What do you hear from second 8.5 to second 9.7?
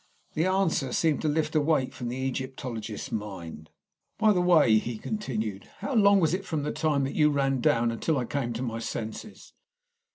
to my senses?"